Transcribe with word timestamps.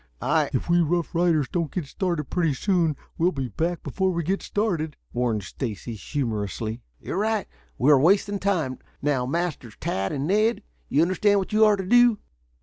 I" 0.19 0.49
"If 0.53 0.67
we 0.67 0.81
rough 0.81 1.13
riders 1.13 1.47
don't 1.51 1.69
get 1.71 1.85
started 1.85 2.23
pretty 2.31 2.55
soon 2.55 2.95
we'll 3.19 3.31
be 3.31 3.49
back 3.49 3.83
before 3.83 4.09
we 4.11 4.23
get 4.23 4.41
started," 4.41 4.97
warned 5.13 5.43
Stacy 5.43 5.93
humorously. 5.93 6.81
"You're 6.99 7.19
right. 7.19 7.45
We 7.77 7.91
are 7.91 7.99
wasting 7.99 8.39
time. 8.39 8.79
Now, 9.03 9.27
Masters 9.27 9.75
Tad 9.79 10.11
and 10.11 10.25
Ned, 10.25 10.63
you 10.89 11.03
understand 11.03 11.37
what 11.37 11.53
you 11.53 11.65
are 11.65 11.75
to 11.75 11.85
do?" 11.85 12.17